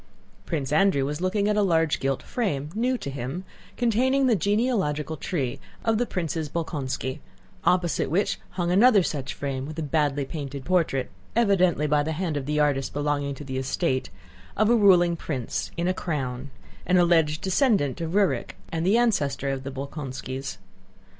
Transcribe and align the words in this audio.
Prince 0.47 0.71
Andrew 0.71 1.05
was 1.05 1.21
looking 1.21 1.47
at 1.47 1.55
a 1.55 1.61
large 1.61 1.99
gilt 1.99 2.23
frame, 2.23 2.71
new 2.73 2.97
to 2.97 3.11
him, 3.11 3.43
containing 3.77 4.25
the 4.25 4.35
genealogical 4.35 5.15
tree 5.15 5.59
of 5.85 5.99
the 5.99 6.07
Princes 6.07 6.49
Bolkónski, 6.49 7.19
opposite 7.65 8.09
which 8.09 8.39
hung 8.57 8.71
another 8.71 9.03
such 9.03 9.35
frame 9.35 9.67
with 9.67 9.77
a 9.77 9.83
badly 9.83 10.25
painted 10.25 10.65
portrait 10.65 11.11
(evidently 11.35 11.85
by 11.85 12.01
the 12.01 12.13
hand 12.13 12.35
of 12.35 12.47
the 12.47 12.59
artist 12.59 12.93
belonging 12.93 13.35
to 13.35 13.43
the 13.43 13.59
estate) 13.59 14.09
of 14.57 14.71
a 14.71 14.75
ruling 14.75 15.15
prince, 15.15 15.69
in 15.77 15.87
a 15.87 15.93
crown—an 15.93 16.97
alleged 16.97 17.41
descendant 17.43 18.01
of 18.01 18.13
Rúrik 18.13 18.55
and 18.71 18.87
ancestor 18.87 19.49
of 19.51 19.61
the 19.63 19.69
Bolkónskis. 19.69 20.57